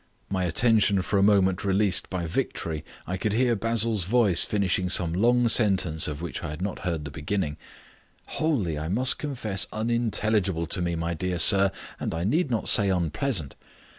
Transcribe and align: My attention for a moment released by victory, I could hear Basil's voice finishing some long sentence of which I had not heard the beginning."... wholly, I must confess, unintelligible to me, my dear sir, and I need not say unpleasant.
My 0.31 0.45
attention 0.45 1.03
for 1.03 1.19
a 1.19 1.21
moment 1.21 1.63
released 1.63 2.09
by 2.09 2.25
victory, 2.25 2.83
I 3.05 3.17
could 3.17 3.33
hear 3.33 3.55
Basil's 3.55 4.05
voice 4.05 4.43
finishing 4.43 4.89
some 4.89 5.13
long 5.13 5.47
sentence 5.47 6.07
of 6.07 6.23
which 6.23 6.41
I 6.43 6.49
had 6.49 6.59
not 6.59 6.79
heard 6.79 7.05
the 7.05 7.11
beginning."... 7.11 7.55
wholly, 8.39 8.79
I 8.79 8.87
must 8.89 9.19
confess, 9.19 9.67
unintelligible 9.71 10.65
to 10.65 10.81
me, 10.81 10.95
my 10.95 11.13
dear 11.13 11.37
sir, 11.37 11.71
and 11.99 12.15
I 12.15 12.23
need 12.23 12.49
not 12.49 12.67
say 12.67 12.89
unpleasant. 12.89 13.55